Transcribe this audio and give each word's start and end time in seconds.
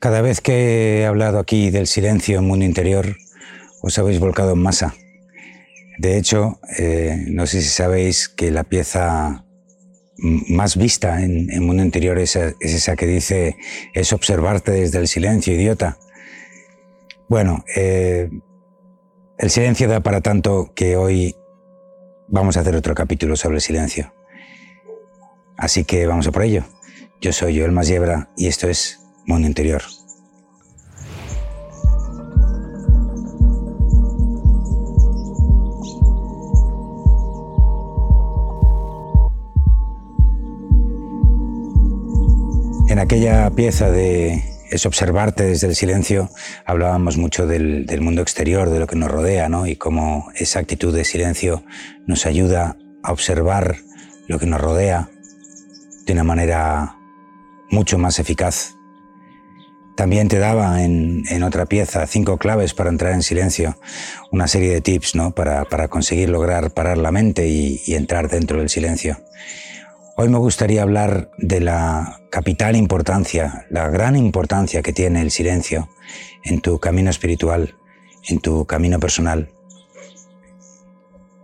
Cada 0.00 0.20
vez 0.20 0.40
que 0.40 1.00
he 1.00 1.06
hablado 1.06 1.40
aquí 1.40 1.70
del 1.70 1.88
silencio 1.88 2.38
en 2.38 2.46
mundo 2.46 2.64
interior, 2.64 3.16
os 3.82 3.98
habéis 3.98 4.20
volcado 4.20 4.52
en 4.52 4.62
masa. 4.62 4.94
De 5.98 6.16
hecho, 6.16 6.60
eh, 6.78 7.24
no 7.26 7.48
sé 7.48 7.60
si 7.62 7.68
sabéis 7.68 8.28
que 8.28 8.52
la 8.52 8.62
pieza 8.62 9.44
más 10.18 10.76
vista 10.76 11.22
en, 11.22 11.50
el 11.50 11.62
mundo 11.62 11.82
interior 11.82 12.18
es, 12.18 12.36
esa 12.36 12.94
que 12.94 13.06
dice 13.06 13.56
es 13.92 14.12
observarte 14.12 14.70
desde 14.70 14.98
el 14.98 15.08
silencio, 15.08 15.54
idiota. 15.54 15.98
Bueno, 17.28 17.64
eh, 17.74 18.30
el 19.38 19.50
silencio 19.50 19.88
da 19.88 20.00
para 20.00 20.20
tanto 20.20 20.72
que 20.76 20.96
hoy 20.96 21.34
vamos 22.28 22.56
a 22.56 22.60
hacer 22.60 22.76
otro 22.76 22.94
capítulo 22.94 23.34
sobre 23.34 23.56
el 23.56 23.62
silencio. 23.62 24.14
Así 25.56 25.84
que 25.84 26.06
vamos 26.06 26.28
a 26.28 26.32
por 26.32 26.44
ello. 26.44 26.62
Yo 27.20 27.32
soy 27.32 27.58
Joel 27.58 27.72
Masiebra 27.72 28.30
y 28.36 28.46
esto 28.46 28.68
es 28.68 29.00
Mundo 29.28 29.46
Interior. 29.46 29.82
En 42.88 42.98
aquella 42.98 43.50
pieza 43.50 43.90
de 43.90 44.42
Es 44.70 44.86
observarte 44.86 45.44
desde 45.44 45.66
el 45.66 45.76
silencio, 45.76 46.30
hablábamos 46.64 47.16
mucho 47.16 47.46
del, 47.46 47.86
mundo 48.00 48.22
exterior, 48.22 48.70
de 48.70 48.80
lo 48.80 48.86
que 48.86 48.96
nos 48.96 49.10
rodea, 49.10 49.48
¿no? 49.48 49.66
Y 49.66 49.76
cómo 49.76 50.30
esa 50.36 50.58
actitud 50.58 50.94
de 50.94 51.04
silencio 51.04 51.62
nos 52.06 52.26
ayuda 52.26 52.76
a 53.02 53.12
observar 53.12 53.76
lo 54.26 54.38
que 54.38 54.46
nos 54.46 54.60
rodea 54.60 55.10
de 56.06 56.12
una 56.14 56.24
manera 56.24 56.96
mucho 57.70 57.98
más 57.98 58.18
eficaz. 58.18 58.77
También 59.98 60.28
te 60.28 60.38
daba 60.38 60.84
en, 60.84 61.42
otra 61.42 61.66
pieza 61.66 62.06
cinco 62.06 62.38
claves 62.38 62.72
para 62.72 62.88
entrar 62.88 63.14
en 63.14 63.24
silencio, 63.24 63.80
una 64.30 64.46
serie 64.46 64.70
de 64.70 64.80
tips 64.80 65.16
¿no? 65.16 65.32
para, 65.32 65.88
conseguir 65.88 66.28
lograr 66.28 66.70
parar 66.70 66.98
la 66.98 67.10
mente 67.10 67.48
y 67.48 67.82
entrar 67.88 68.30
dentro 68.30 68.60
del 68.60 68.68
silencio. 68.68 69.18
Hoy 70.16 70.28
me 70.28 70.38
gustaría 70.38 70.82
hablar 70.82 71.32
de 71.36 71.58
la 71.58 72.20
capital 72.30 72.76
importancia, 72.76 73.66
la 73.70 73.88
gran 73.88 74.14
importancia 74.14 74.82
que 74.82 74.92
tiene 74.92 75.20
el 75.20 75.32
silencio 75.32 75.88
en 76.44 76.60
tu 76.60 76.78
camino 76.78 77.10
espiritual, 77.10 77.74
en 78.28 78.38
tu 78.38 78.66
camino 78.66 79.00
personal. 79.00 79.50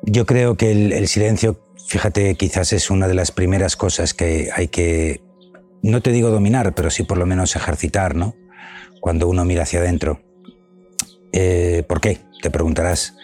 Yo 0.03 0.27
creo 0.27 0.57
que 0.57 0.71
el, 0.71 1.09
silencio, 1.09 1.61
fíjate, 1.89 2.37
quizás 2.37 2.73
es 2.73 2.89
una 2.89 3.09
de 3.09 3.15
las 3.15 3.33
primeras 3.33 3.75
cosas 3.75 4.15
que 4.15 4.51
hay 4.55 4.69
que, 4.69 5.23
no 5.83 6.03
te 6.03 6.13
digo 6.13 6.31
dominar, 6.31 6.73
pero 6.77 6.89
sí 6.89 7.03
por 7.03 7.19
lo 7.19 7.27
menos 7.27 7.57
ejercitar, 7.57 8.15
¿no? 8.15 8.37
Cuando 9.05 9.29
uno 9.29 9.45
mira 9.45 9.65
hacia 9.65 9.81
adentro. 9.81 10.23
Eh, 11.31 11.85
¿Por 11.87 12.01
qué? 12.01 12.21
Te 12.41 12.49
preguntarás. 12.51 13.15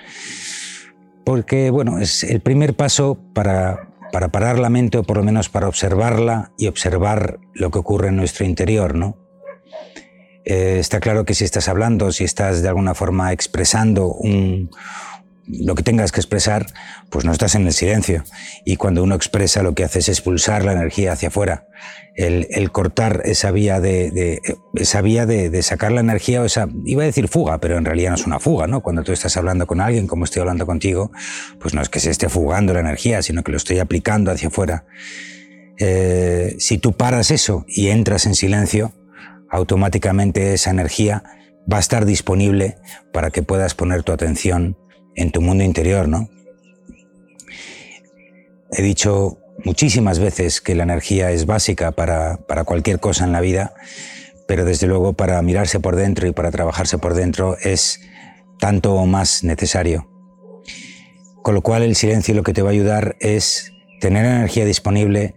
Porque, 1.25 1.70
bueno, 1.70 1.98
es 1.98 2.23
el 2.23 2.41
primer 2.41 2.75
paso 2.75 3.19
para 3.33 3.91
para 4.11 4.28
parar 4.28 4.58
la 4.58 4.70
mente 4.70 4.98
o 4.98 5.03
por 5.05 5.17
lo 5.17 5.23
menos 5.23 5.48
para 5.48 5.69
observarla 5.69 6.53
y 6.58 6.67
observar 6.67 7.39
lo 7.55 7.70
que 7.70 7.78
ocurre 7.78 8.08
en 8.08 8.17
nuestro 8.17 8.45
interior, 8.45 8.95
¿no? 8.95 9.17
Eh, 10.45 10.78
está 10.81 11.01
claro 11.01 11.25
que 11.25 11.34
si 11.34 11.45
estás 11.45 11.69
hablando, 11.69 12.12
si 12.12 12.25
estás 12.25 12.62
de 12.62 12.69
alguna 12.69 12.95
forma 12.95 13.33
expresando 13.33 14.08
un, 14.12 14.70
lo 15.53 15.75
que 15.75 15.83
tengas 15.83 16.12
que 16.12 16.20
expresar, 16.20 16.67
pues 17.11 17.25
no 17.25 17.33
estás 17.33 17.55
en 17.55 17.67
el 17.67 17.73
silencio. 17.73 18.25
Y 18.65 18.77
cuando 18.77 19.03
uno 19.03 19.15
expresa, 19.15 19.62
lo 19.62 19.75
que 19.75 19.84
hace 19.84 19.98
es 20.01 20.09
expulsar 20.09 20.65
la 20.65 20.73
energía 20.73 21.12
hacia 21.12 21.29
afuera. 21.29 21.67
El, 22.15 22.70
cortar 22.70 23.23
esa 23.25 23.51
vía 23.51 23.81
de, 23.81 24.41
esa 24.75 25.01
vía 25.01 25.25
de, 25.25 25.62
sacar 25.62 25.92
la 25.92 26.01
energía 26.01 26.42
o 26.42 26.45
esa, 26.45 26.69
iba 26.84 27.03
a 27.03 27.07
decir 27.07 27.29
fuga, 27.29 27.59
pero 27.59 27.79
en 27.79 27.84
realidad 27.84 28.11
no 28.11 28.17
es 28.17 28.27
una 28.27 28.39
fuga, 28.39 28.67
¿no? 28.67 28.83
Cuando 28.83 29.03
tú 29.03 29.12
estás 29.12 29.37
hablando 29.37 29.67
con 29.67 29.81
alguien, 29.81 30.07
como 30.07 30.25
estoy 30.25 30.41
hablando 30.41 30.67
contigo, 30.67 31.11
pues 31.59 31.73
no 31.73 31.81
es 31.81 31.89
que 31.89 32.01
se 32.01 32.11
esté 32.11 32.29
fugando 32.29 32.74
la 32.74 32.80
energía, 32.80 33.23
sino 33.23 33.42
que 33.42 33.53
lo 33.53 33.57
estoy 33.57 33.79
aplicando 33.79 34.30
hacia 34.30 34.48
afuera. 34.48 34.85
Eh, 35.79 36.57
si 36.58 36.77
tú 36.77 36.92
paras 36.92 37.30
eso 37.30 37.64
y 37.67 37.89
entras 37.89 38.27
en 38.27 38.35
silencio, 38.35 38.92
automáticamente 39.48 40.53
esa 40.53 40.70
energía 40.70 41.23
va 41.73 41.79
a 41.79 41.80
estar 41.80 42.05
disponible 42.05 42.77
para 43.13 43.30
que 43.30 43.42
puedas 43.42 43.74
poner 43.74 44.03
tu 44.03 44.13
atención 44.13 44.77
en 45.15 45.31
tu 45.31 45.41
mundo 45.41 45.65
interior, 45.65 46.09
¿no? 46.09 46.29
He 48.73 48.83
dicho 48.83 49.39
muchísimas 49.65 50.19
veces 50.19 50.61
que 50.61 50.75
la 50.75 50.85
energía 50.85 51.31
es 51.31 51.47
básica 51.47 51.93
para, 51.93 52.39
para 52.47 52.65
cualquier 52.65 53.01
cosa 53.01 53.25
en 53.25 53.33
la 53.33 53.41
vida, 53.41 53.75
pero 54.47 54.65
desde 54.65 54.87
luego 54.87 55.13
para 55.13 55.41
mirarse 55.43 55.81
por 55.81 55.97
dentro 55.97 56.27
y 56.27 56.33
para 56.33 56.51
trabajarse 56.51 56.98
por 56.98 57.15
dentro 57.15 57.57
es 57.63 58.01
tanto 58.59 58.95
o 58.95 59.07
más 59.07 59.43
necesario. 59.45 60.09
Con 61.42 61.55
lo 61.55 61.63
cual 61.63 61.83
el 61.83 61.97
silencio 61.97 62.35
lo 62.35 62.42
que 62.42 62.53
te 62.53 62.63
va 62.63 62.69
a 62.69 62.73
ayudar 62.73 63.17
es 63.21 63.73
tener 64.01 64.25
energía 64.25 64.65
disponible 64.65 65.35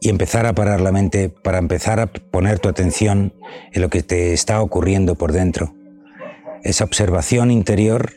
y 0.00 0.10
empezar 0.10 0.46
a 0.46 0.54
parar 0.54 0.80
la 0.80 0.92
mente 0.92 1.30
para 1.30 1.58
empezar 1.58 2.00
a 2.00 2.06
poner 2.06 2.58
tu 2.58 2.68
atención 2.68 3.34
en 3.72 3.82
lo 3.82 3.88
que 3.88 4.02
te 4.02 4.32
está 4.32 4.60
ocurriendo 4.60 5.14
por 5.14 5.32
dentro. 5.32 5.74
Esa 6.62 6.84
observación 6.84 7.50
interior 7.50 8.12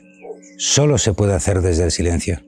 solo 0.58 0.98
se 0.98 1.14
puede 1.14 1.34
hacer 1.34 1.62
desde 1.62 1.84
el 1.84 1.92
silencio. 1.92 2.42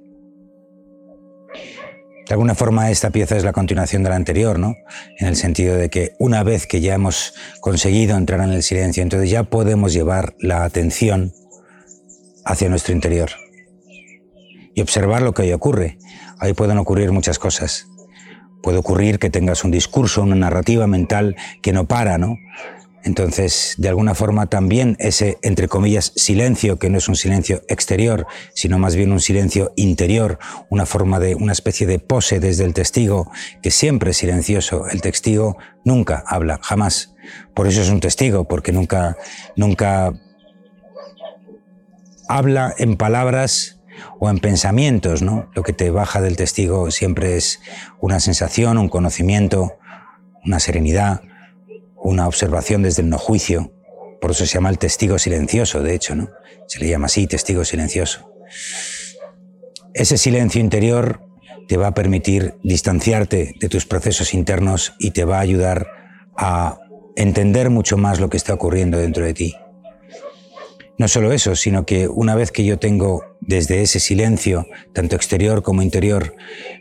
De 2.27 2.33
alguna 2.33 2.53
forma 2.53 2.91
esta 2.91 3.09
pieza 3.09 3.37
es 3.37 3.43
la 3.43 3.53
continuación 3.53 4.03
de 4.03 4.09
la 4.09 4.15
anterior, 4.15 4.59
¿no? 4.59 4.75
En 5.17 5.27
el 5.27 5.35
sentido 5.35 5.75
de 5.75 5.89
que 5.89 6.13
una 6.19 6.43
vez 6.43 6.67
que 6.67 6.79
ya 6.79 6.93
hemos 6.93 7.33
conseguido 7.59 8.15
entrar 8.15 8.41
en 8.41 8.51
el 8.51 8.61
silencio, 8.61 9.01
entonces 9.01 9.31
ya 9.31 9.43
podemos 9.45 9.93
llevar 9.93 10.35
la 10.39 10.63
atención 10.63 11.33
hacia 12.45 12.69
nuestro 12.69 12.93
interior 12.93 13.31
y 14.75 14.81
observar 14.81 15.23
lo 15.23 15.33
que 15.33 15.41
ahí 15.41 15.53
ocurre. 15.53 15.97
Ahí 16.39 16.53
pueden 16.53 16.77
ocurrir 16.77 17.11
muchas 17.11 17.39
cosas. 17.39 17.87
Puede 18.61 18.77
ocurrir 18.77 19.17
que 19.17 19.31
tengas 19.31 19.63
un 19.63 19.71
discurso, 19.71 20.21
una 20.21 20.35
narrativa 20.35 20.85
mental 20.85 21.35
que 21.63 21.73
no 21.73 21.87
para, 21.87 22.19
¿no? 22.19 22.37
Entonces, 23.03 23.75
de 23.77 23.87
alguna 23.87 24.13
forma 24.13 24.47
también 24.47 24.97
ese, 24.99 25.37
entre 25.41 25.67
comillas, 25.67 26.11
silencio, 26.15 26.77
que 26.77 26.89
no 26.89 26.97
es 26.97 27.07
un 27.07 27.15
silencio 27.15 27.61
exterior, 27.69 28.27
sino 28.53 28.77
más 28.77 28.95
bien 28.95 29.11
un 29.11 29.21
silencio 29.21 29.71
interior, 29.75 30.37
una 30.69 30.85
forma 30.85 31.19
de, 31.19 31.35
una 31.35 31.53
especie 31.53 31.87
de 31.87 31.99
pose 31.99 32.39
desde 32.39 32.65
el 32.65 32.73
testigo, 32.73 33.31
que 33.61 33.71
siempre 33.71 34.11
es 34.11 34.17
silencioso. 34.17 34.87
El 34.87 35.01
testigo 35.01 35.57
nunca 35.85 36.23
habla, 36.27 36.59
jamás. 36.61 37.15
Por 37.53 37.67
eso 37.67 37.81
es 37.81 37.89
un 37.89 38.01
testigo, 38.01 38.47
porque 38.47 38.71
nunca, 38.71 39.15
nunca 39.55 40.13
habla 42.27 42.73
en 42.77 42.97
palabras 42.97 43.79
o 44.19 44.29
en 44.29 44.39
pensamientos, 44.39 45.21
¿no? 45.21 45.49
Lo 45.53 45.63
que 45.63 45.73
te 45.73 45.89
baja 45.89 46.21
del 46.21 46.35
testigo 46.35 46.91
siempre 46.91 47.37
es 47.37 47.59
una 48.01 48.19
sensación, 48.19 48.77
un 48.77 48.89
conocimiento, 48.89 49.77
una 50.43 50.59
serenidad, 50.59 51.21
una 52.01 52.27
observación 52.27 52.83
desde 52.83 53.01
el 53.01 53.09
no 53.09 53.17
juicio. 53.17 53.73
Por 54.21 54.31
eso 54.31 54.45
se 54.45 54.53
llama 54.53 54.69
el 54.69 54.77
testigo 54.77 55.17
silencioso, 55.17 55.81
de 55.81 55.95
hecho, 55.95 56.15
¿no? 56.15 56.29
Se 56.67 56.79
le 56.79 56.89
llama 56.89 57.07
así, 57.07 57.27
testigo 57.27 57.63
silencioso. 57.63 58.31
Ese 59.93 60.17
silencio 60.17 60.61
interior 60.61 61.21
te 61.67 61.77
va 61.77 61.87
a 61.87 61.93
permitir 61.93 62.55
distanciarte 62.63 63.53
de 63.59 63.69
tus 63.69 63.85
procesos 63.85 64.33
internos 64.33 64.93
y 64.99 65.11
te 65.11 65.25
va 65.25 65.37
a 65.37 65.41
ayudar 65.41 65.87
a 66.35 66.79
entender 67.15 67.69
mucho 67.69 67.97
más 67.97 68.19
lo 68.19 68.29
que 68.29 68.37
está 68.37 68.53
ocurriendo 68.53 68.97
dentro 68.97 69.25
de 69.25 69.33
ti. 69.33 69.55
No 70.97 71.07
solo 71.07 71.31
eso, 71.31 71.55
sino 71.55 71.85
que 71.85 72.07
una 72.07 72.35
vez 72.35 72.51
que 72.51 72.65
yo 72.65 72.77
tengo 72.77 73.23
desde 73.39 73.81
ese 73.81 73.99
silencio, 73.99 74.67
tanto 74.93 75.15
exterior 75.15 75.63
como 75.63 75.81
interior, 75.81 76.35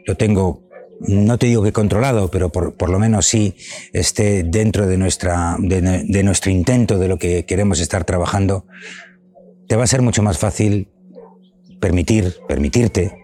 lo 0.06 0.16
tengo 0.16 0.67
no 1.00 1.38
te 1.38 1.46
digo 1.46 1.62
que 1.62 1.72
controlado, 1.72 2.30
pero 2.30 2.50
por, 2.50 2.90
lo 2.90 2.98
menos 2.98 3.26
sí 3.26 3.54
esté 3.92 4.42
dentro 4.42 4.86
de, 4.86 4.96
nuestra, 4.98 5.56
de, 5.58 6.22
nuestro 6.22 6.50
intento 6.50 6.98
de 6.98 7.08
lo 7.08 7.18
que 7.18 7.44
queremos 7.44 7.80
estar 7.80 8.04
trabajando, 8.04 8.66
te 9.68 9.76
va 9.76 9.84
a 9.84 9.88
ser 9.88 10.02
mucho 10.02 10.22
más 10.22 10.38
fácil 10.38 10.90
permitir, 11.80 12.36
permitirte 12.48 13.16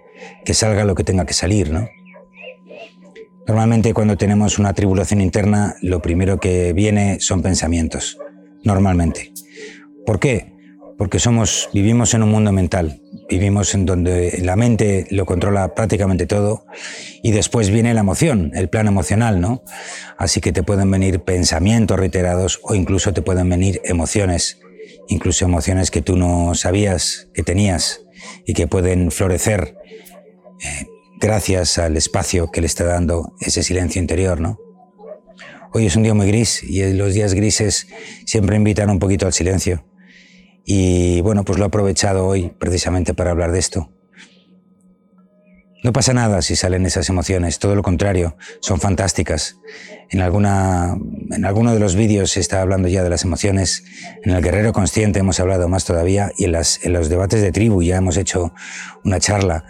que 0.44 0.54
salga 0.54 0.84
lo 0.84 0.94
que 0.94 1.04
tenga 1.04 1.26
que 1.26 1.34
salir, 1.34 1.70
¿no? 1.70 1.88
Normalmente 3.46 3.92
cuando 3.92 4.16
tenemos 4.16 4.58
una 4.58 4.72
tribulación 4.72 5.20
interna, 5.20 5.76
lo 5.82 6.00
primero 6.00 6.38
que 6.40 6.72
viene 6.72 7.20
son 7.20 7.42
pensamientos, 7.42 8.18
normalmente. 8.62 9.32
¿Por 10.06 10.18
qué? 10.18 10.53
Porque 10.98 11.18
somos, 11.18 11.68
vivimos 11.72 12.14
en 12.14 12.22
un 12.22 12.30
mundo 12.30 12.52
mental, 12.52 13.00
vivimos 13.28 13.74
en 13.74 13.86
donde 13.86 14.38
la 14.42 14.56
mente 14.56 15.06
lo 15.10 15.26
controla 15.26 15.74
prácticamente 15.74 16.26
todo 16.26 16.66
y 17.22 17.32
después 17.32 17.70
viene 17.70 17.94
la 17.94 18.00
emoción, 18.00 18.52
el 18.54 18.68
plan 18.68 18.86
emocional, 18.86 19.40
¿no? 19.40 19.62
Así 20.18 20.40
que 20.40 20.52
te 20.52 20.62
pueden 20.62 20.90
venir 20.90 21.20
pensamientos 21.20 21.98
reiterados 21.98 22.60
o 22.62 22.74
incluso 22.74 23.12
te 23.12 23.22
pueden 23.22 23.48
venir 23.48 23.80
emociones, 23.84 24.60
incluso 25.08 25.44
emociones 25.44 25.90
que 25.90 26.02
tú 26.02 26.16
no 26.16 26.54
sabías 26.54 27.28
que 27.34 27.42
tenías 27.42 28.02
y 28.46 28.54
que 28.54 28.66
pueden 28.66 29.10
florecer 29.10 29.76
eh, 30.60 30.86
gracias 31.20 31.78
al 31.78 31.96
espacio 31.96 32.50
que 32.50 32.60
le 32.60 32.66
está 32.66 32.84
dando 32.84 33.34
ese 33.40 33.62
silencio 33.62 34.00
interior, 34.00 34.40
¿no? 34.40 34.58
Hoy 35.72 35.86
es 35.86 35.96
un 35.96 36.04
día 36.04 36.14
muy 36.14 36.28
gris 36.28 36.62
y 36.62 36.92
los 36.92 37.14
días 37.14 37.34
grises 37.34 37.88
siempre 38.26 38.54
invitan 38.54 38.90
un 38.90 39.00
poquito 39.00 39.26
al 39.26 39.32
silencio. 39.32 39.84
Y 40.64 41.20
bueno, 41.20 41.44
pues 41.44 41.58
lo 41.58 41.64
he 41.64 41.68
aprovechado 41.68 42.26
hoy 42.26 42.52
precisamente 42.58 43.14
para 43.14 43.30
hablar 43.30 43.52
de 43.52 43.58
esto. 43.58 43.90
No 45.84 45.92
pasa 45.92 46.14
nada 46.14 46.40
si 46.40 46.56
salen 46.56 46.86
esas 46.86 47.10
emociones, 47.10 47.58
todo 47.58 47.74
lo 47.74 47.82
contrario, 47.82 48.38
son 48.60 48.80
fantásticas. 48.80 49.58
En, 50.08 50.22
alguna, 50.22 50.96
en 51.30 51.44
alguno 51.44 51.74
de 51.74 51.78
los 51.78 51.94
vídeos 51.94 52.30
se 52.30 52.40
está 52.40 52.62
hablando 52.62 52.88
ya 52.88 53.02
de 53.02 53.10
las 53.10 53.24
emociones, 53.24 53.84
en 54.22 54.32
el 54.32 54.42
Guerrero 54.42 54.72
Consciente 54.72 55.18
hemos 55.18 55.40
hablado 55.40 55.68
más 55.68 55.84
todavía 55.84 56.32
y 56.38 56.44
en, 56.44 56.52
las, 56.52 56.82
en 56.86 56.94
los 56.94 57.10
debates 57.10 57.42
de 57.42 57.52
tribu 57.52 57.82
ya 57.82 57.96
hemos 57.96 58.16
hecho 58.16 58.54
una 59.04 59.20
charla 59.20 59.66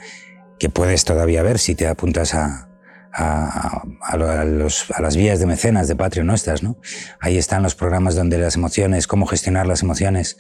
que 0.61 0.69
puedes 0.69 1.05
todavía 1.05 1.43
ver 1.43 1.59
si 1.59 1.75
te 1.75 1.89
apuntas 1.89 2.33
a, 2.35 2.69
a, 3.13 4.45
los, 4.45 4.91
a, 4.93 5.01
las 5.03 5.17
vías 5.17 5.39
de 5.39 5.47
mecenas 5.47 5.89
de 5.89 5.97
Patreon 5.97 6.27
nuestras, 6.27 6.63
¿no? 6.63 6.77
Ahí 7.21 7.39
están 7.39 7.63
los 7.63 7.75
programas 7.75 8.15
donde 8.15 8.39
las 8.39 8.57
emociones, 8.57 9.07
cómo 9.07 9.27
gestionar 9.27 9.67
las 9.67 9.83
emociones. 9.83 10.37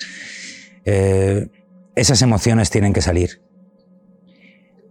Eh, 0.84 1.48
esas 1.94 2.22
emociones 2.22 2.70
tienen 2.70 2.92
que 2.92 3.02
salir. 3.02 3.42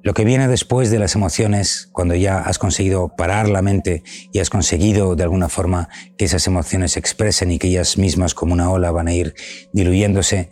Lo 0.03 0.13
que 0.13 0.25
viene 0.25 0.49
después 0.49 0.91
de 0.91 0.99
las 0.99 1.15
emociones, 1.15 1.87
cuando 1.93 2.13
ya 2.13 2.39
has 2.39 2.59
conseguido 2.59 3.15
parar 3.15 3.47
la 3.47 3.61
mente 3.61 4.03
y 4.33 4.39
has 4.39 4.49
conseguido 4.49 5.15
de 5.15 5.23
alguna 5.23 5.47
forma 5.47 5.87
que 6.17 6.25
esas 6.25 6.45
emociones 6.45 6.91
se 6.91 6.99
expresen 6.99 7.51
y 7.51 7.57
que 7.57 7.69
ellas 7.69 7.97
mismas 7.97 8.33
como 8.33 8.51
una 8.51 8.69
ola 8.69 8.91
van 8.91 9.07
a 9.07 9.13
ir 9.13 9.33
diluyéndose, 9.71 10.49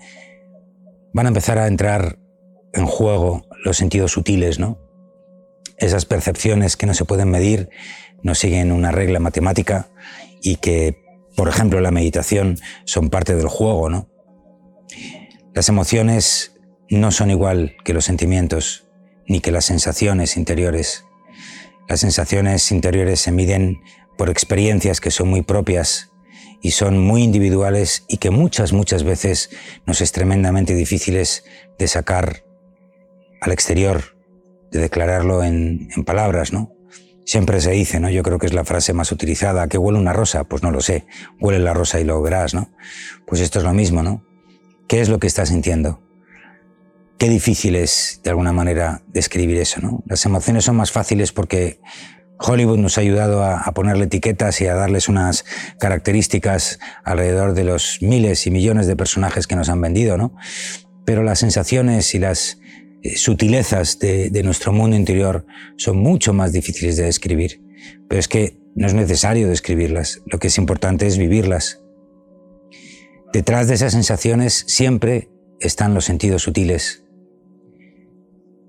van 1.13 1.25
a 1.25 1.29
empezar 1.29 1.57
a 1.57 1.67
entrar 1.67 2.17
en 2.71 2.85
juego 2.85 3.45
los 3.65 3.75
sentidos 3.75 4.13
sutiles, 4.13 4.57
¿no? 4.57 4.79
Esas 5.77 6.05
percepciones 6.05 6.77
que 6.77 6.85
no 6.85 6.93
se 6.93 7.03
pueden 7.03 7.29
medir, 7.29 7.69
no 8.23 8.35
siguen 8.35 8.71
una 8.71 8.91
regla 8.91 9.19
matemática 9.19 9.89
y 10.41 10.55
que, 10.57 11.03
por 11.35 11.49
ejemplo, 11.49 11.81
la 11.81 11.91
meditación 11.91 12.57
son 12.85 13.09
parte 13.09 13.35
del 13.35 13.47
juego, 13.49 13.89
¿no? 13.89 14.09
Las 15.53 15.67
emociones 15.67 16.53
no 16.89 17.11
son 17.11 17.29
igual 17.29 17.75
que 17.83 17.93
los 17.93 18.05
sentimientos 18.05 18.87
ni 19.27 19.41
que 19.41 19.51
las 19.51 19.65
sensaciones 19.65 20.37
interiores. 20.37 21.05
Las 21.89 21.99
sensaciones 21.99 22.71
interiores 22.71 23.19
se 23.19 23.33
miden 23.33 23.81
por 24.17 24.29
experiencias 24.29 25.01
que 25.01 25.11
son 25.11 25.27
muy 25.27 25.41
propias 25.41 26.11
y 26.61 26.71
son 26.71 26.99
muy 26.99 27.23
individuales 27.23 28.05
y 28.07 28.17
que 28.17 28.29
muchas, 28.29 28.71
muchas 28.71 29.03
veces 29.03 29.49
nos 29.85 29.99
es 29.99 30.13
tremendamente 30.13 30.73
difíciles 30.73 31.43
de 31.77 31.87
sacar 31.89 32.45
al 33.41 33.51
exterior, 33.51 34.15
de 34.71 34.79
declararlo 34.79 35.43
en, 35.43 35.89
en 35.93 36.05
palabras, 36.05 36.53
¿no? 36.53 36.73
Siempre 37.25 37.59
se 37.59 37.71
dice, 37.71 37.99
¿no? 37.99 38.09
Yo 38.09 38.23
creo 38.23 38.39
que 38.39 38.47
es 38.47 38.53
la 38.53 38.63
frase 38.63 38.93
más 38.93 39.11
utilizada, 39.11 39.67
¿que 39.67 39.77
huele 39.77 39.99
una 39.99 40.13
rosa? 40.13 40.45
Pues 40.45 40.63
no 40.63 40.71
lo 40.71 40.79
sé, 40.79 41.05
huele 41.41 41.59
la 41.59 41.73
rosa 41.73 41.99
y 41.99 42.05
lo 42.05 42.21
verás, 42.21 42.53
¿no? 42.53 42.71
Pues 43.27 43.41
esto 43.41 43.59
es 43.59 43.65
lo 43.65 43.73
mismo, 43.73 44.01
¿no? 44.01 44.23
¿Qué 44.91 44.99
es 44.99 45.07
lo 45.07 45.19
que 45.19 45.27
estás 45.27 45.47
sintiendo? 45.47 46.01
Qué 47.17 47.29
difícil 47.29 47.77
es, 47.77 48.19
de 48.25 48.29
alguna 48.29 48.51
manera, 48.51 49.03
describir 49.07 49.55
eso, 49.55 49.79
¿no? 49.79 50.03
Las 50.05 50.25
emociones 50.25 50.65
son 50.65 50.75
más 50.75 50.91
fáciles 50.91 51.31
porque 51.31 51.79
Hollywood 52.39 52.77
nos 52.77 52.97
ha 52.97 53.01
ayudado 53.01 53.41
a, 53.41 53.61
a, 53.61 53.73
ponerle 53.73 54.03
etiquetas 54.03 54.59
y 54.59 54.67
a 54.67 54.75
darles 54.75 55.07
unas 55.07 55.45
características 55.79 56.79
alrededor 57.05 57.53
de 57.53 57.63
los 57.63 57.99
miles 58.01 58.45
y 58.47 58.51
millones 58.51 58.85
de 58.85 58.97
personajes 58.97 59.47
que 59.47 59.55
nos 59.55 59.69
han 59.69 59.79
vendido, 59.79 60.17
¿no? 60.17 60.35
Pero 61.05 61.23
las 61.23 61.39
sensaciones 61.39 62.13
y 62.13 62.19
las 62.19 62.59
eh, 63.01 63.15
sutilezas 63.15 63.97
de, 63.97 64.29
de 64.29 64.43
nuestro 64.43 64.73
mundo 64.73 64.97
interior 64.97 65.45
son 65.77 65.99
mucho 65.99 66.33
más 66.33 66.51
difíciles 66.51 66.97
de 66.97 67.03
describir. 67.03 67.61
Pero 68.09 68.19
es 68.19 68.27
que 68.27 68.57
no 68.75 68.87
es 68.87 68.93
necesario 68.93 69.47
describirlas, 69.47 70.21
lo 70.25 70.37
que 70.37 70.47
es 70.47 70.57
importante 70.57 71.07
es 71.07 71.17
vivirlas. 71.17 71.80
Detrás 73.33 73.69
de 73.69 73.75
esas 73.75 73.93
sensaciones 73.93 74.65
siempre 74.67 75.29
están 75.61 75.93
los 75.93 76.03
sentidos 76.03 76.41
sutiles, 76.41 77.05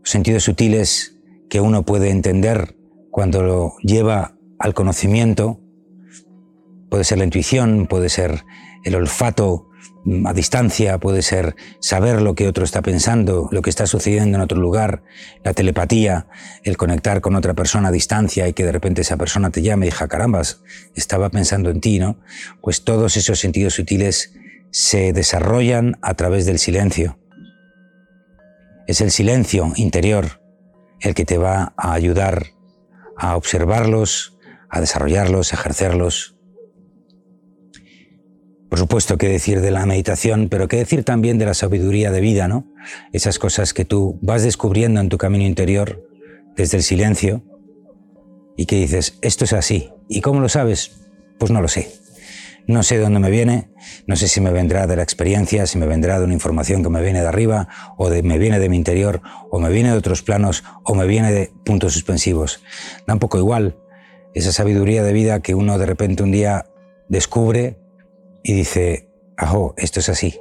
sentidos 0.04 0.44
sutiles 0.44 1.18
que 1.50 1.60
uno 1.60 1.84
puede 1.84 2.10
entender 2.10 2.76
cuando 3.10 3.42
lo 3.42 3.74
lleva 3.82 4.36
al 4.60 4.72
conocimiento. 4.72 5.60
Puede 6.90 7.02
ser 7.02 7.18
la 7.18 7.24
intuición, 7.24 7.88
puede 7.88 8.08
ser 8.08 8.44
el 8.84 8.94
olfato 8.94 9.68
mm, 10.04 10.28
a 10.28 10.32
distancia, 10.32 10.98
puede 10.98 11.22
ser 11.22 11.56
saber 11.80 12.22
lo 12.22 12.36
que 12.36 12.46
otro 12.46 12.64
está 12.64 12.82
pensando, 12.82 13.48
lo 13.50 13.62
que 13.62 13.70
está 13.70 13.88
sucediendo 13.88 14.38
en 14.38 14.42
otro 14.42 14.60
lugar, 14.60 15.02
la 15.42 15.54
telepatía, 15.54 16.28
el 16.62 16.76
conectar 16.76 17.20
con 17.20 17.34
otra 17.34 17.54
persona 17.54 17.88
a 17.88 17.92
distancia 17.92 18.46
y 18.46 18.52
que 18.52 18.64
de 18.64 18.70
repente 18.70 19.00
esa 19.00 19.16
persona 19.16 19.50
te 19.50 19.60
llame 19.60 19.86
y 19.86 19.90
diga, 19.90 20.06
carambas, 20.06 20.62
estaba 20.94 21.30
pensando 21.30 21.70
en 21.70 21.80
ti, 21.80 21.98
¿no? 21.98 22.20
Pues 22.60 22.84
todos 22.84 23.16
esos 23.16 23.40
sentidos 23.40 23.74
sutiles 23.74 24.34
se 24.72 25.12
desarrollan 25.12 25.98
a 26.00 26.14
través 26.14 26.46
del 26.46 26.58
silencio. 26.58 27.18
Es 28.86 29.00
el 29.00 29.10
silencio 29.10 29.72
interior 29.76 30.42
el 31.00 31.14
que 31.14 31.24
te 31.24 31.36
va 31.36 31.74
a 31.76 31.92
ayudar 31.92 32.46
a 33.16 33.36
observarlos, 33.36 34.38
a 34.70 34.80
desarrollarlos, 34.80 35.52
a 35.52 35.56
ejercerlos. 35.56 36.36
Por 38.70 38.78
supuesto, 38.78 39.18
qué 39.18 39.28
decir 39.28 39.60
de 39.60 39.70
la 39.70 39.84
meditación, 39.84 40.48
pero 40.48 40.68
qué 40.68 40.78
decir 40.78 41.04
también 41.04 41.38
de 41.38 41.44
la 41.44 41.54
sabiduría 41.54 42.10
de 42.10 42.20
vida, 42.22 42.48
¿no? 42.48 42.72
Esas 43.12 43.38
cosas 43.38 43.74
que 43.74 43.84
tú 43.84 44.18
vas 44.22 44.42
descubriendo 44.42 45.00
en 45.00 45.10
tu 45.10 45.18
camino 45.18 45.44
interior 45.44 46.08
desde 46.56 46.78
el 46.78 46.82
silencio 46.82 47.42
y 48.56 48.64
que 48.64 48.76
dices, 48.76 49.18
esto 49.20 49.44
es 49.44 49.52
así. 49.52 49.90
¿Y 50.08 50.22
cómo 50.22 50.40
lo 50.40 50.48
sabes? 50.48 50.92
Pues 51.38 51.50
no 51.50 51.60
lo 51.60 51.68
sé. 51.68 52.01
No 52.66 52.82
sé 52.82 52.96
de 52.96 53.02
dónde 53.02 53.18
me 53.18 53.30
viene, 53.30 53.70
no 54.06 54.16
sé 54.16 54.28
si 54.28 54.40
me 54.40 54.50
vendrá 54.50 54.86
de 54.86 54.96
la 54.96 55.02
experiencia, 55.02 55.66
si 55.66 55.78
me 55.78 55.86
vendrá 55.86 56.18
de 56.18 56.24
una 56.24 56.34
información 56.34 56.82
que 56.82 56.90
me 56.90 57.02
viene 57.02 57.20
de 57.20 57.28
arriba, 57.28 57.68
o 57.96 58.08
de, 58.08 58.22
me 58.22 58.38
viene 58.38 58.58
de 58.58 58.68
mi 58.68 58.76
interior, 58.76 59.20
o 59.50 59.58
me 59.58 59.70
viene 59.70 59.90
de 59.90 59.98
otros 59.98 60.22
planos, 60.22 60.62
o 60.84 60.94
me 60.94 61.06
viene 61.06 61.32
de 61.32 61.52
puntos 61.64 61.94
suspensivos. 61.94 62.62
Da 63.06 63.14
un 63.14 63.20
poco 63.20 63.38
igual 63.38 63.76
esa 64.34 64.52
sabiduría 64.52 65.02
de 65.02 65.12
vida 65.12 65.40
que 65.40 65.54
uno 65.54 65.78
de 65.78 65.86
repente 65.86 66.22
un 66.22 66.30
día 66.30 66.66
descubre 67.08 67.78
y 68.42 68.52
dice, 68.54 69.08
ajo, 69.36 69.74
esto 69.76 70.00
es 70.00 70.08
así. 70.08 70.40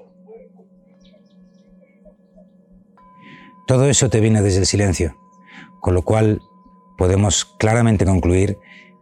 Todo 3.68 3.88
eso 3.88 4.10
te 4.10 4.20
viene 4.20 4.42
desde 4.42 4.60
el 4.60 4.66
silencio, 4.66 5.18
con 5.82 5.94
lo 5.94 6.04
cual 6.04 6.42
podemos 6.98 7.46
claramente 7.46 8.06
concluir 8.06 8.58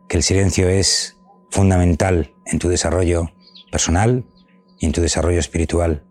que 0.08 0.18
el 0.18 0.24
silencio 0.24 0.70
es 0.70 1.18
fundamental 1.50 2.34
en 2.46 2.60
tu 2.60 2.70
desarrollo 2.70 3.32
personal 3.72 4.26
y 4.80 4.86
en 4.86 4.92
tu 4.92 5.02
desarrollo 5.02 5.40
espiritual. 5.40 6.04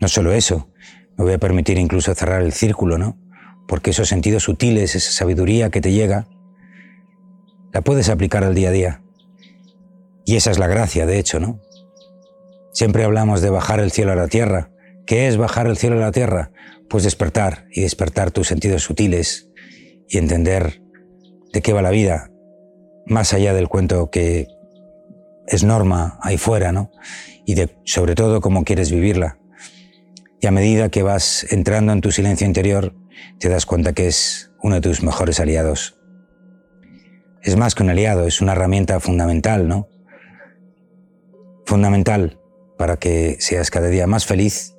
No 0.00 0.08
solo 0.08 0.32
eso, 0.32 0.68
me 1.16 1.24
voy 1.24 1.34
a 1.34 1.38
permitir 1.38 1.78
incluso 1.78 2.14
cerrar 2.14 2.42
el 2.42 2.52
círculo, 2.52 2.98
¿no? 2.98 3.18
Porque 3.66 3.90
esos 3.90 4.08
sentidos 4.08 4.44
sutiles, 4.44 4.94
esa 4.94 5.10
sabiduría 5.10 5.70
que 5.70 5.80
te 5.80 5.92
llega, 5.92 6.28
la 7.72 7.82
puedes 7.82 8.08
aplicar 8.08 8.44
al 8.44 8.54
día 8.54 8.68
a 8.68 8.72
día. 8.72 9.02
Y 10.24 10.36
esa 10.36 10.50
es 10.50 10.58
la 10.58 10.66
gracia, 10.66 11.06
de 11.06 11.18
hecho, 11.18 11.40
¿no? 11.40 11.60
Siempre 12.72 13.04
hablamos 13.04 13.40
de 13.40 13.50
bajar 13.50 13.80
el 13.80 13.90
cielo 13.90 14.12
a 14.12 14.16
la 14.16 14.28
tierra. 14.28 14.70
¿Qué 15.06 15.26
es 15.26 15.36
bajar 15.36 15.66
el 15.66 15.76
cielo 15.76 15.96
a 15.96 16.00
la 16.00 16.12
tierra? 16.12 16.52
Pues 16.88 17.04
despertar 17.04 17.66
y 17.72 17.82
despertar 17.82 18.30
tus 18.30 18.46
sentidos 18.46 18.82
sutiles 18.82 19.50
y 20.08 20.18
entender 20.18 20.82
de 21.52 21.62
qué 21.62 21.72
va 21.72 21.82
la 21.82 21.90
vida, 21.90 22.30
más 23.08 23.32
allá 23.32 23.54
del 23.54 23.68
cuento 23.68 24.10
que 24.10 24.48
es 25.46 25.64
norma 25.64 26.18
ahí 26.22 26.36
fuera, 26.36 26.72
¿no? 26.72 26.90
Y 27.46 27.56
sobre 27.84 28.14
todo 28.14 28.40
cómo 28.40 28.64
quieres 28.64 28.90
vivirla. 28.90 29.38
Y 30.40 30.46
a 30.46 30.50
medida 30.50 30.90
que 30.90 31.02
vas 31.02 31.46
entrando 31.50 31.92
en 31.92 32.00
tu 32.00 32.12
silencio 32.12 32.46
interior, 32.46 32.94
te 33.40 33.48
das 33.48 33.66
cuenta 33.66 33.92
que 33.92 34.06
es 34.06 34.52
uno 34.62 34.76
de 34.76 34.80
tus 34.80 35.02
mejores 35.02 35.40
aliados. 35.40 35.98
Es 37.42 37.56
más 37.56 37.74
que 37.74 37.82
un 37.82 37.90
aliado, 37.90 38.26
es 38.26 38.40
una 38.40 38.52
herramienta 38.52 39.00
fundamental, 39.00 39.66
¿no? 39.66 39.88
Fundamental 41.64 42.40
para 42.76 42.96
que 42.96 43.36
seas 43.40 43.70
cada 43.70 43.88
día 43.88 44.06
más 44.06 44.26
feliz 44.26 44.74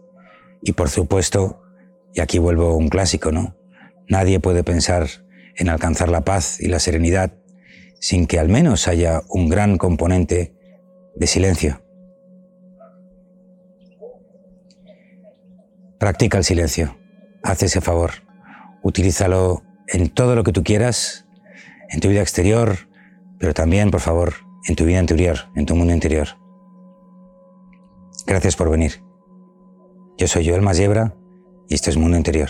y 0.62 0.74
por 0.74 0.90
supuesto, 0.90 1.62
y 2.14 2.22
aquí 2.22 2.38
vuelvo 2.38 2.68
a 2.68 2.76
un 2.76 2.90
clásico, 2.90 3.32
¿no? 3.32 3.56
Nadie 4.08 4.40
puede 4.40 4.64
pensar 4.64 5.08
en 5.56 5.70
alcanzar 5.70 6.10
la 6.10 6.22
paz 6.22 6.60
y 6.60 6.68
la 6.68 6.80
serenidad 6.80 7.39
sin 8.00 8.28
que 8.28 8.40
al 8.40 8.50
menos 8.50 8.88
haya 8.88 9.22
un 9.30 9.50
gran 9.50 9.78
componente 9.78 10.56
de 11.16 11.28
silencio. 11.28 11.82
Practica 15.98 16.38
el 16.38 16.44
silencio, 16.44 16.98
haz 17.44 17.62
ese 17.64 17.82
favor, 17.82 18.12
utilízalo 18.84 19.64
en 19.88 20.10
todo 20.10 20.36
lo 20.36 20.44
que 20.44 20.54
tú 20.54 20.64
quieras, 20.64 21.28
en 21.90 22.00
tu 22.00 22.08
vida 22.08 22.22
exterior, 22.22 22.78
pero 23.38 23.54
también, 23.54 23.92
por 23.92 24.00
favor, 24.00 24.34
en 24.68 24.76
tu 24.76 24.86
vida 24.86 25.00
interior, 25.00 25.38
en 25.56 25.66
tu 25.66 25.76
mundo 25.76 25.94
interior. 25.94 26.28
Gracias 28.26 28.56
por 28.56 28.70
venir. 28.70 29.04
Yo 30.18 30.28
soy 30.28 30.48
Joel 30.48 30.62
Masiebra 30.62 31.16
y 31.68 31.76
esto 31.76 31.90
es 31.90 31.98
Mundo 31.98 32.18
Interior. 32.18 32.50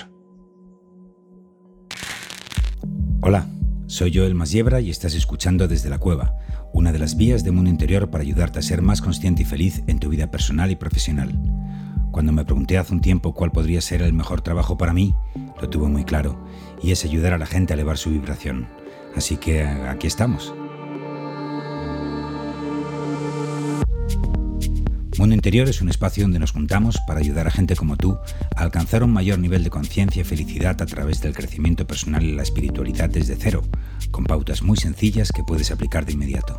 Hola. 3.21 3.58
Soy 3.89 4.15
Joel 4.15 4.35
Masiebra 4.35 4.81
y 4.81 4.91
estás 4.91 5.15
escuchando 5.15 5.67
Desde 5.67 5.89
la 5.89 5.97
Cueva, 5.97 6.37
una 6.73 6.91
de 6.91 6.99
las 6.99 7.17
vías 7.17 7.43
de 7.43 7.49
mundo 7.49 7.71
interior 7.71 8.11
para 8.11 8.21
ayudarte 8.21 8.59
a 8.59 8.61
ser 8.61 8.83
más 8.83 9.01
consciente 9.01 9.41
y 9.41 9.45
feliz 9.45 9.81
en 9.87 9.97
tu 9.97 10.09
vida 10.09 10.29
personal 10.29 10.69
y 10.69 10.75
profesional. 10.75 11.33
Cuando 12.11 12.31
me 12.31 12.45
pregunté 12.45 12.77
hace 12.77 12.93
un 12.93 13.01
tiempo 13.01 13.33
cuál 13.33 13.51
podría 13.51 13.81
ser 13.81 14.03
el 14.03 14.13
mejor 14.13 14.41
trabajo 14.41 14.77
para 14.77 14.93
mí, 14.93 15.15
lo 15.59 15.69
tuve 15.69 15.87
muy 15.87 16.03
claro, 16.03 16.39
y 16.83 16.91
es 16.91 17.03
ayudar 17.03 17.33
a 17.33 17.39
la 17.39 17.47
gente 17.47 17.73
a 17.73 17.77
elevar 17.77 17.97
su 17.97 18.11
vibración. 18.11 18.67
Así 19.15 19.37
que 19.37 19.63
aquí 19.63 20.05
estamos. 20.05 20.53
Mundo 25.19 25.35
Interior 25.35 25.67
es 25.67 25.81
un 25.81 25.89
espacio 25.89 26.23
donde 26.23 26.39
nos 26.39 26.53
juntamos 26.53 26.97
para 27.05 27.19
ayudar 27.19 27.45
a 27.45 27.51
gente 27.51 27.75
como 27.75 27.97
tú 27.97 28.17
a 28.55 28.61
alcanzar 28.61 29.03
un 29.03 29.11
mayor 29.11 29.37
nivel 29.37 29.65
de 29.65 29.69
conciencia 29.69 30.21
y 30.21 30.23
felicidad 30.23 30.81
a 30.81 30.85
través 30.85 31.19
del 31.19 31.33
crecimiento 31.35 31.85
personal 31.85 32.23
y 32.23 32.31
la 32.31 32.43
espiritualidad 32.43 33.09
desde 33.09 33.35
cero, 33.35 33.61
con 34.11 34.23
pautas 34.23 34.61
muy 34.61 34.77
sencillas 34.77 35.33
que 35.33 35.43
puedes 35.43 35.71
aplicar 35.71 36.05
de 36.05 36.13
inmediato. 36.13 36.57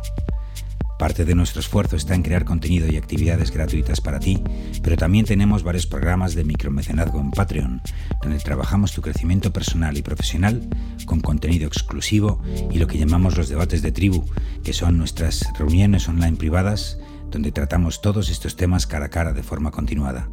Parte 0.99 1.25
de 1.25 1.33
nuestro 1.33 1.59
esfuerzo 1.59 1.95
está 1.95 2.13
en 2.13 2.21
crear 2.21 2.45
contenido 2.45 2.85
y 2.85 2.97
actividades 2.97 3.49
gratuitas 3.49 3.99
para 3.99 4.19
ti, 4.19 4.43
pero 4.83 4.95
también 4.95 5.25
tenemos 5.25 5.63
varios 5.63 5.87
programas 5.87 6.35
de 6.35 6.43
micromecenazgo 6.43 7.19
en 7.19 7.31
Patreon, 7.31 7.81
donde 8.21 8.37
trabajamos 8.37 8.93
tu 8.93 9.01
crecimiento 9.01 9.51
personal 9.51 9.97
y 9.97 10.03
profesional 10.03 10.69
con 11.07 11.19
contenido 11.21 11.65
exclusivo 11.65 12.43
y 12.69 12.77
lo 12.77 12.85
que 12.85 12.99
llamamos 12.99 13.37
los 13.37 13.49
debates 13.49 13.81
de 13.81 13.91
tribu, 13.91 14.23
que 14.63 14.73
son 14.73 14.99
nuestras 14.99 15.51
reuniones 15.57 16.07
online 16.07 16.37
privadas 16.37 16.99
donde 17.31 17.51
tratamos 17.51 18.01
todos 18.01 18.29
estos 18.29 18.55
temas 18.55 18.85
cara 18.85 19.05
a 19.05 19.09
cara 19.09 19.33
de 19.33 19.43
forma 19.43 19.71
continuada. 19.71 20.29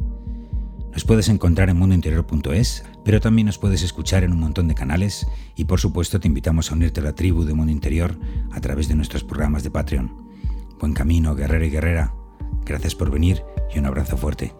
Nos 0.91 1.05
puedes 1.05 1.29
encontrar 1.29 1.69
en 1.69 1.77
mundointerior.es, 1.77 2.83
pero 3.05 3.21
también 3.21 3.45
nos 3.45 3.57
puedes 3.57 3.83
escuchar 3.83 4.23
en 4.23 4.33
un 4.33 4.39
montón 4.39 4.67
de 4.67 4.75
canales 4.75 5.27
y 5.55 5.65
por 5.65 5.79
supuesto 5.79 6.19
te 6.19 6.27
invitamos 6.27 6.71
a 6.71 6.75
unirte 6.75 6.99
a 6.99 7.03
la 7.03 7.15
tribu 7.15 7.45
de 7.45 7.53
Mundo 7.53 7.71
Interior 7.71 8.17
a 8.51 8.59
través 8.59 8.87
de 8.87 8.95
nuestros 8.95 9.23
programas 9.23 9.63
de 9.63 9.71
Patreon. 9.71 10.11
Buen 10.79 10.93
camino, 10.93 11.35
guerrero 11.35 11.65
y 11.65 11.69
guerrera. 11.69 12.13
Gracias 12.65 12.95
por 12.95 13.11
venir 13.11 13.43
y 13.73 13.79
un 13.79 13.85
abrazo 13.85 14.17
fuerte. 14.17 14.53